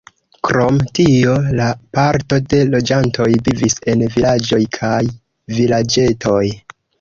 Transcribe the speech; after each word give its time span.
Krom 0.47 0.77
tio, 0.99 1.33
la 1.59 1.67
parto 1.97 2.39
de 2.53 2.61
loĝantoj 2.69 3.27
vivis 3.49 3.77
en 3.93 4.03
vilaĝoj 4.15 4.61
kaj 4.79 5.03
vilaĝetoj. 5.61 6.43